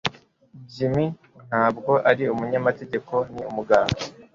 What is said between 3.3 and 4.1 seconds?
Ni umuganga